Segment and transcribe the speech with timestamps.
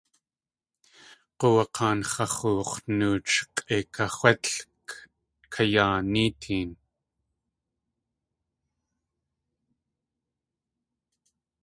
[1.39, 4.89] G̲uwakaan x̲ax̲oox̲ nooch k̲ʼeikaxétlʼk
[5.53, 6.71] kayaaní teen.